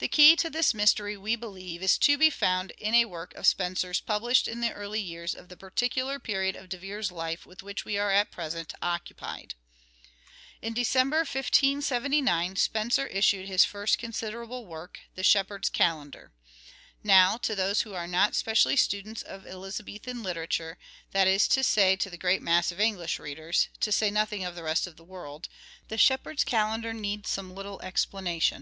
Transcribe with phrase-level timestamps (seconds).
[0.00, 2.94] The key to this mystery, we believe, is to be found" The,, c j,..,,.,,., Shepherd's
[2.98, 6.18] in a work of Spenser s published in the early years of Calender." the particular
[6.18, 9.54] period of De Vere's life with which we are at present occupied.
[10.60, 16.32] In December 1579 Spenser issued his first considerable work," The Shepherd's Calender."
[17.02, 20.76] Now, to those who are not specially students of Elizabethan literature,
[21.12, 24.54] that is to say to the great mass of English readers, to say nothing of
[24.54, 25.48] the rest of the world,"
[25.88, 28.54] The Shepherd's Calender" needs some little explanation.